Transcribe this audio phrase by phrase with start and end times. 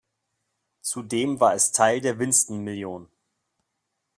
[0.81, 3.07] Zudem war es Teil der Winston Million.